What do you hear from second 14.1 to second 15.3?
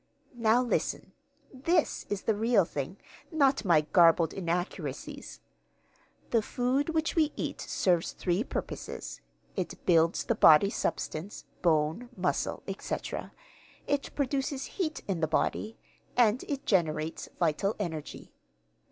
produces heat in the